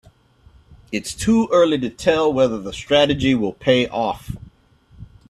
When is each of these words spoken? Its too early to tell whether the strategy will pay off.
Its 0.91 1.13
too 1.13 1.47
early 1.51 1.77
to 1.77 1.87
tell 1.87 2.33
whether 2.33 2.59
the 2.59 2.73
strategy 2.73 3.35
will 3.35 3.53
pay 3.53 3.87
off. 3.87 4.31